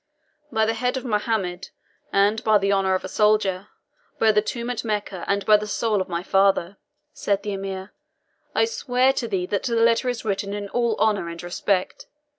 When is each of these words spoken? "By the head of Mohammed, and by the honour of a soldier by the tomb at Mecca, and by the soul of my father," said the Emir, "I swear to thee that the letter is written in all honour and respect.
"By 0.51 0.65
the 0.65 0.73
head 0.73 0.97
of 0.97 1.05
Mohammed, 1.05 1.69
and 2.11 2.43
by 2.43 2.57
the 2.57 2.73
honour 2.73 2.95
of 2.95 3.03
a 3.03 3.07
soldier 3.07 3.67
by 4.17 4.31
the 4.31 4.41
tomb 4.41 4.71
at 4.71 4.83
Mecca, 4.83 5.23
and 5.27 5.45
by 5.45 5.57
the 5.57 5.67
soul 5.67 6.01
of 6.01 6.09
my 6.09 6.23
father," 6.23 6.77
said 7.13 7.43
the 7.43 7.53
Emir, 7.53 7.93
"I 8.55 8.65
swear 8.65 9.13
to 9.13 9.27
thee 9.27 9.45
that 9.45 9.61
the 9.61 9.75
letter 9.75 10.09
is 10.09 10.25
written 10.25 10.55
in 10.55 10.69
all 10.69 10.95
honour 10.97 11.29
and 11.29 11.43
respect. 11.43 12.07